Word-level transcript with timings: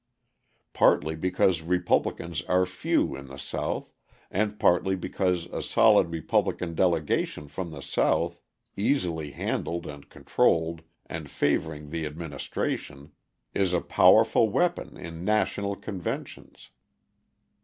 Partly 0.73 1.15
because 1.15 1.61
Republicans 1.61 2.41
are 2.45 2.65
few 2.65 3.15
in 3.15 3.27
the 3.27 3.37
South 3.37 3.93
and 4.31 4.57
partly 4.59 4.95
because 4.95 5.45
a 5.45 5.61
solid 5.61 6.09
Republican 6.09 6.73
delegation 6.73 7.47
from 7.47 7.69
the 7.69 7.83
South, 7.83 8.41
easily 8.75 9.29
handled 9.29 9.85
and 9.85 10.09
controlled 10.09 10.81
and 11.05 11.29
favouring 11.29 11.91
the 11.91 12.07
administration, 12.07 13.11
is 13.53 13.73
a 13.73 13.79
powerful 13.79 14.49
weapon 14.49 14.97
in 14.97 15.23
national 15.23 15.75
conventions. 15.75 16.71